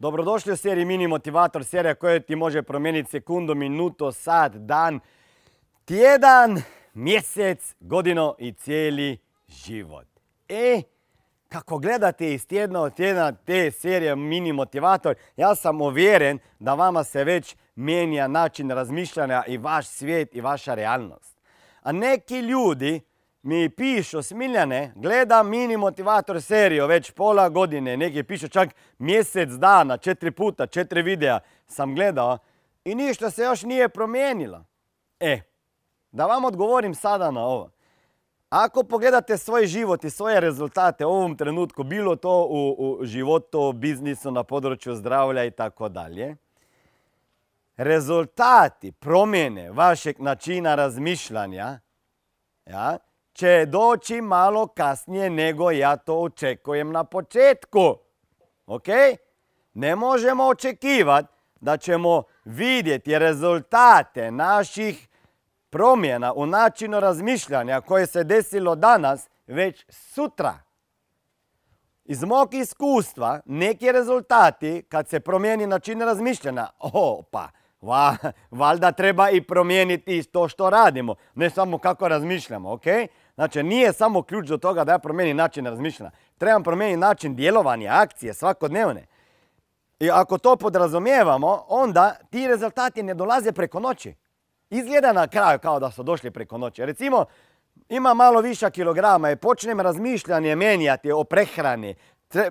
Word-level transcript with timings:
Dobrodošli 0.00 0.52
u 0.52 0.56
seriji 0.56 0.84
Mini 0.84 1.06
Motivator, 1.06 1.64
serija 1.64 1.94
koja 1.94 2.20
ti 2.20 2.36
može 2.36 2.62
promijeniti 2.62 3.10
sekundu, 3.10 3.54
minuto, 3.54 4.12
sat, 4.12 4.52
dan, 4.52 5.00
tjedan, 5.84 6.62
mjesec, 6.94 7.74
godino 7.80 8.34
i 8.38 8.52
cijeli 8.52 9.18
život. 9.48 10.06
E, 10.48 10.82
kako 11.48 11.78
gledate 11.78 12.32
iz 12.34 12.46
tjedna 12.46 12.80
od 12.80 12.94
tjedna 12.94 13.32
te 13.32 13.70
serije 13.70 14.16
Mini 14.16 14.52
Motivator, 14.52 15.14
ja 15.36 15.54
sam 15.54 15.80
uvjeren 15.80 16.38
da 16.58 16.74
vama 16.74 17.04
se 17.04 17.24
već 17.24 17.56
mijenja 17.74 18.28
način 18.28 18.70
razmišljanja 18.70 19.42
i 19.46 19.58
vaš 19.58 19.86
svijet 19.86 20.34
i 20.34 20.40
vaša 20.40 20.74
realnost. 20.74 21.38
A 21.82 21.92
neki 21.92 22.40
ljudi 22.40 23.00
mi 23.42 23.70
pišu, 23.70 24.22
Smiljane, 24.22 24.92
gledam 24.96 25.48
mini 25.48 25.76
motivator 25.76 26.42
seriju 26.42 26.86
već 26.86 27.10
pola 27.10 27.48
godine, 27.48 27.96
neki 27.96 28.22
pišu 28.22 28.48
čak 28.48 28.68
mjesec 28.98 29.50
dana, 29.50 29.96
četiri 29.96 30.30
puta, 30.30 30.66
četiri 30.66 31.02
videa 31.02 31.40
sam 31.66 31.94
gledao 31.94 32.38
i 32.84 32.94
ništa 32.94 33.30
se 33.30 33.42
još 33.42 33.62
nije 33.62 33.88
promijenilo. 33.88 34.64
E, 35.20 35.40
da 36.12 36.26
vam 36.26 36.44
odgovorim 36.44 36.94
sada 36.94 37.30
na 37.30 37.44
ovo. 37.44 37.70
Ako 38.50 38.82
pogledate 38.82 39.38
svoj 39.38 39.66
život 39.66 40.04
i 40.04 40.10
svoje 40.10 40.40
rezultate 40.40 41.06
u 41.06 41.10
ovom 41.10 41.36
trenutku, 41.36 41.82
bilo 41.84 42.16
to 42.16 42.46
u, 42.50 42.76
u 42.78 43.04
životu, 43.04 43.72
biznisu, 43.72 44.30
na 44.30 44.44
području 44.44 44.94
zdravlja 44.94 45.44
i 45.44 45.50
tako 45.50 45.88
dalje, 45.88 46.36
rezultati 47.76 48.92
promjene 48.92 49.70
vašeg 49.70 50.20
načina 50.20 50.74
razmišljanja 50.74 51.80
ja, 52.66 52.98
će 53.38 53.66
doći 53.66 54.20
malo 54.20 54.66
kasnije 54.66 55.30
nego 55.30 55.70
ja 55.70 55.96
to 55.96 56.20
očekujem 56.20 56.92
na 56.92 57.04
početku. 57.04 57.96
Ok? 58.66 58.86
Ne 59.74 59.96
možemo 59.96 60.44
očekivati 60.44 61.28
da 61.60 61.76
ćemo 61.76 62.22
vidjeti 62.44 63.18
rezultate 63.18 64.30
naših 64.30 65.08
promjena 65.70 66.32
u 66.32 66.46
načinu 66.46 67.00
razmišljanja 67.00 67.80
koje 67.80 68.06
se 68.06 68.24
desilo 68.24 68.74
danas 68.74 69.28
već 69.46 69.84
sutra. 69.88 70.54
Iz 72.04 72.24
mog 72.24 72.54
iskustva 72.54 73.40
neki 73.44 73.92
rezultati 73.92 74.82
kad 74.88 75.08
se 75.08 75.20
promijeni 75.20 75.66
način 75.66 76.00
razmišljanja, 76.00 76.66
opa, 76.78 77.48
va, 77.80 78.16
valjda 78.50 78.92
treba 78.92 79.30
i 79.30 79.40
promijeniti 79.40 80.22
to 80.22 80.48
što 80.48 80.70
radimo, 80.70 81.14
ne 81.34 81.50
samo 81.50 81.78
kako 81.78 82.08
razmišljamo, 82.08 82.72
ok? 82.72 82.84
Znači, 83.38 83.62
nije 83.62 83.92
samo 83.92 84.22
ključ 84.22 84.46
do 84.46 84.56
toga 84.56 84.84
da 84.84 84.92
ja 84.92 84.98
promijenim 84.98 85.36
način 85.36 85.66
razmišljanja. 85.66 86.10
Trebam 86.38 86.62
promijeniti 86.62 87.00
način 87.00 87.36
djelovanja, 87.36 87.92
akcije, 87.92 88.34
svakodnevne. 88.34 89.06
I 90.00 90.10
ako 90.10 90.38
to 90.38 90.56
podrazumijevamo, 90.56 91.64
onda 91.68 92.14
ti 92.30 92.46
rezultati 92.46 93.02
ne 93.02 93.14
dolaze 93.14 93.52
preko 93.52 93.80
noći. 93.80 94.14
Izgleda 94.70 95.12
na 95.12 95.26
kraju 95.26 95.58
kao 95.58 95.80
da 95.80 95.90
su 95.90 96.02
došli 96.02 96.30
preko 96.30 96.58
noći. 96.58 96.86
Recimo, 96.86 97.24
ima 97.88 98.14
malo 98.14 98.40
viša 98.40 98.70
kilograma 98.70 99.30
i 99.30 99.36
počnem 99.36 99.80
razmišljanje 99.80 100.56
menjati 100.56 101.12
o 101.12 101.24
prehrani, 101.24 101.94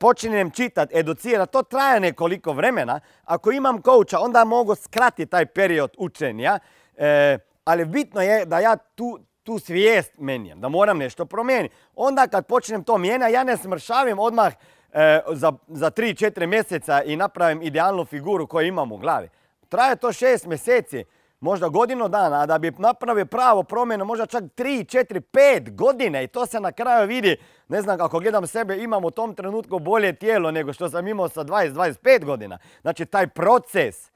počnem 0.00 0.50
čitati, 0.50 0.98
educirati, 0.98 1.52
to 1.52 1.62
traje 1.62 2.00
nekoliko 2.00 2.52
vremena. 2.52 3.00
Ako 3.24 3.52
imam 3.52 3.82
kouča, 3.82 4.20
onda 4.20 4.44
mogu 4.44 4.74
skratiti 4.74 5.30
taj 5.30 5.46
period 5.46 5.90
učenja, 5.98 6.58
e, 6.96 7.38
ali 7.64 7.84
bitno 7.84 8.20
je 8.20 8.44
da 8.44 8.58
ja 8.58 8.76
tu, 8.76 9.18
tu 9.48 9.58
svijest 9.58 10.12
menjam, 10.18 10.60
da 10.60 10.68
moram 10.68 10.98
nešto 10.98 11.24
promijeniti. 11.24 11.74
Onda 11.94 12.26
kad 12.26 12.46
počnem 12.46 12.84
to 12.84 12.98
mijenjati, 12.98 13.32
ja 13.32 13.44
ne 13.44 13.56
smršavim 13.56 14.18
odmah 14.18 14.52
e, 14.92 15.20
za, 15.32 15.52
za 15.68 15.90
3-4 15.90 16.46
mjeseca 16.46 17.02
i 17.02 17.16
napravim 17.16 17.62
idealnu 17.62 18.04
figuru 18.04 18.46
koju 18.46 18.66
imam 18.66 18.92
u 18.92 18.96
glavi. 18.96 19.28
Traje 19.68 19.96
to 19.96 20.08
6 20.08 20.46
mjeseci, 20.46 21.04
možda 21.40 21.68
godinu 21.68 22.08
dana, 22.08 22.40
a 22.40 22.46
da 22.46 22.58
bi 22.58 22.72
napravio 22.78 23.26
pravo 23.26 23.62
promjenu, 23.62 24.04
možda 24.04 24.26
čak 24.26 24.44
3, 24.44 24.98
4, 24.98 25.20
5 25.20 25.74
godine 25.74 26.24
i 26.24 26.26
to 26.28 26.46
se 26.46 26.60
na 26.60 26.72
kraju 26.72 27.08
vidi, 27.08 27.36
ne 27.68 27.82
znam 27.82 27.98
kako 27.98 28.20
gledam 28.20 28.46
sebe, 28.46 28.76
imam 28.76 29.04
u 29.04 29.10
tom 29.10 29.34
trenutku 29.34 29.78
bolje 29.78 30.12
tijelo 30.12 30.50
nego 30.50 30.72
što 30.72 30.90
sam 30.90 31.08
imao 31.08 31.28
sa 31.28 31.44
20-25 31.44 32.24
godina. 32.24 32.58
Znači 32.80 33.06
taj 33.06 33.26
proces 33.26 34.10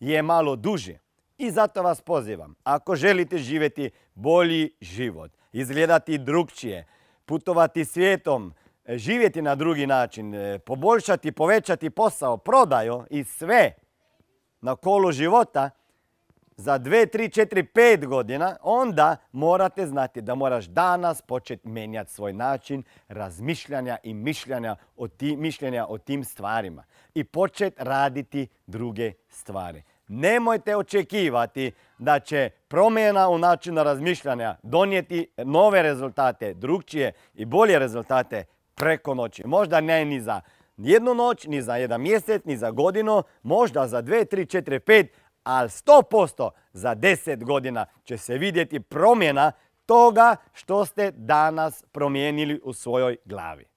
je 0.00 0.22
malo 0.22 0.56
duži. 0.56 0.98
I 1.38 1.50
zato 1.50 1.82
vas 1.82 2.00
pozivam, 2.00 2.54
ako 2.64 2.96
želite 2.96 3.38
živjeti 3.38 3.90
bolji 4.14 4.70
život, 4.80 5.30
izgledati 5.52 6.18
drugčije, 6.18 6.86
putovati 7.24 7.84
svijetom, 7.84 8.54
živjeti 8.88 9.42
na 9.42 9.54
drugi 9.54 9.86
način, 9.86 10.34
e, 10.34 10.58
poboljšati, 10.58 11.32
povećati 11.32 11.90
posao, 11.90 12.36
prodaju 12.36 13.04
i 13.10 13.24
sve 13.24 13.72
na 14.60 14.76
kolu 14.76 15.12
života, 15.12 15.70
za 16.56 16.78
2, 16.78 17.06
3, 17.06 17.28
4, 17.28 17.66
5 17.74 18.06
godina, 18.06 18.56
onda 18.62 19.16
morate 19.32 19.86
znati 19.86 20.20
da 20.20 20.34
moraš 20.34 20.66
danas 20.66 21.22
početi 21.22 21.68
menjati 21.68 22.12
svoj 22.12 22.32
način 22.32 22.82
razmišljanja 23.08 23.96
i 24.02 24.14
mišljenja 24.14 24.76
o, 24.96 25.08
ti, 25.08 25.36
mišljenja 25.36 25.86
o 25.88 25.98
tim 25.98 26.24
stvarima 26.24 26.84
i 27.14 27.24
početi 27.24 27.76
raditi 27.84 28.48
druge 28.66 29.12
stvari. 29.28 29.82
Nemojte 30.08 30.76
očekivati 30.76 31.72
da 31.98 32.20
će 32.20 32.50
promjena 32.68 33.28
u 33.28 33.38
načinu 33.38 33.82
razmišljanja 33.82 34.56
donijeti 34.62 35.28
nove 35.36 35.82
rezultate, 35.82 36.54
drugčije 36.54 37.12
i 37.34 37.44
bolje 37.44 37.78
rezultate 37.78 38.44
preko 38.74 39.14
noći. 39.14 39.46
Možda 39.46 39.80
ne 39.80 40.04
ni 40.04 40.20
za 40.20 40.40
jednu 40.76 41.14
noć, 41.14 41.46
ni 41.46 41.62
za 41.62 41.76
jedan 41.76 42.00
mjesec, 42.00 42.44
ni 42.44 42.56
za 42.56 42.70
godinu, 42.70 43.22
možda 43.42 43.86
za 43.86 44.00
dve, 44.00 44.24
tri, 44.24 44.46
četiri, 44.46 44.80
pet, 44.80 45.12
ali 45.42 45.68
100% 45.68 46.50
za 46.72 46.94
10 46.94 47.44
godina 47.44 47.86
će 48.04 48.18
se 48.18 48.38
vidjeti 48.38 48.80
promjena 48.80 49.52
toga 49.86 50.36
što 50.52 50.84
ste 50.84 51.10
danas 51.10 51.84
promijenili 51.92 52.60
u 52.64 52.72
svojoj 52.72 53.16
glavi. 53.24 53.75